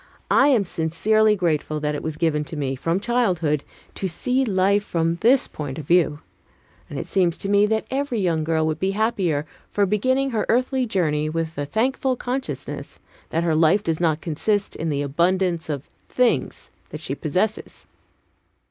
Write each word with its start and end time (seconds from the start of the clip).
I 0.31 0.47
am 0.47 0.65
sincerely 0.65 1.35
grateful 1.35 1.79
that 1.79 1.93
it 1.93 2.01
was 2.01 2.17
given 2.17 2.43
to 2.45 2.55
me, 2.57 2.75
from 2.75 2.99
childhood, 2.99 3.63
to 3.93 4.09
see 4.09 4.43
life 4.43 4.83
from 4.83 5.17
this 5.21 5.47
point 5.47 5.77
of 5.77 5.85
view. 5.85 6.21
And 6.89 6.97
it 6.97 7.05
seems 7.05 7.37
to 7.37 7.47
me 7.49 7.67
that 7.67 7.85
every 7.91 8.17
young 8.17 8.43
girl 8.43 8.65
would 8.65 8.79
be 8.79 8.89
happier 8.97 9.45
for 9.69 9.85
beginning 9.85 10.31
her 10.31 10.47
earthly 10.49 10.87
journey 10.87 11.29
with 11.29 11.53
the 11.53 11.67
thankful 11.67 12.15
consciousness 12.15 12.99
that 13.29 13.43
her 13.43 13.53
life 13.55 13.83
does 13.83 13.99
not 13.99 14.21
consist 14.21 14.75
in 14.75 14.89
the 14.89 15.03
abundance 15.03 15.69
of 15.69 15.87
things 16.09 16.71
that 16.89 16.99
she 16.99 17.13
possesses. 17.13 17.85